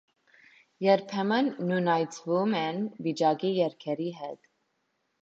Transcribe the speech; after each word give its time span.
Երբեմն 0.85 1.51
նույնացվում 1.67 2.59
են 2.63 2.83
վիճակի 3.09 3.55
երգերի 3.63 4.13
հետ։ 4.25 4.47